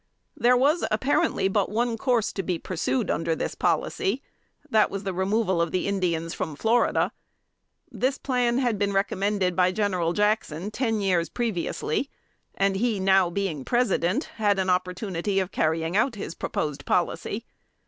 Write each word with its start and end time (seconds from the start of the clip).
There 0.35 0.57
was 0.57 0.83
apparently 0.89 1.47
but 1.47 1.69
one 1.69 1.95
course 1.95 2.33
to 2.33 2.41
be 2.41 2.57
pursued 2.57 3.11
under 3.11 3.35
this 3.35 3.53
policy 3.53 4.23
that 4.67 4.89
was 4.89 5.03
the 5.03 5.13
removal 5.13 5.61
of 5.61 5.69
the 5.69 5.87
Indians 5.87 6.33
from 6.33 6.55
Florida. 6.55 7.11
This 7.91 8.17
plan 8.17 8.57
had 8.57 8.79
been 8.79 8.93
recommended 8.93 9.55
by 9.55 9.71
General 9.71 10.13
Jackson 10.13 10.71
ten 10.71 11.01
years 11.01 11.29
previously, 11.29 12.09
and 12.55 12.77
he 12.77 12.99
now 12.99 13.29
being 13.29 13.63
President, 13.63 14.23
had 14.37 14.57
an 14.57 14.71
opportunity 14.71 15.39
of 15.39 15.51
carrying 15.51 15.95
out 15.95 16.15
his 16.15 16.33
proposed 16.33 16.87
policy. 16.87 17.45